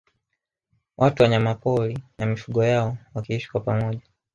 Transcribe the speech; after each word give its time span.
Watu 0.97 1.23
Wanyamapori 1.23 1.99
na 2.17 2.25
mifugo 2.25 2.63
yao 2.63 2.97
wakiishi 3.13 3.51
kwa 3.51 3.61
pamoja 3.61 4.01